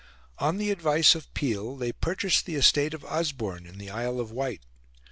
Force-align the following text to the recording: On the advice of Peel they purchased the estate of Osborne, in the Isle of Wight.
On 0.39 0.57
the 0.57 0.71
advice 0.71 1.13
of 1.13 1.31
Peel 1.35 1.75
they 1.75 1.91
purchased 1.91 2.47
the 2.47 2.55
estate 2.55 2.95
of 2.95 3.05
Osborne, 3.05 3.67
in 3.67 3.77
the 3.77 3.91
Isle 3.91 4.19
of 4.19 4.31
Wight. 4.31 4.63